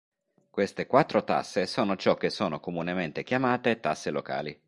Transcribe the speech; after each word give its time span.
Queste 0.49 0.87
quattro 0.87 1.23
tasse 1.23 1.67
sono 1.67 1.95
ciò 1.95 2.15
che 2.15 2.31
sono 2.31 2.59
comunemente 2.59 3.21
chiamate 3.23 3.79
tasse 3.79 4.09
locali 4.09 4.59